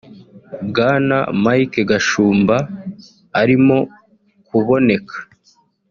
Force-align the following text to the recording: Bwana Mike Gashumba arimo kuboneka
Bwana 0.67 1.17
Mike 1.43 1.81
Gashumba 1.89 2.57
arimo 3.41 3.77
kuboneka 4.47 5.15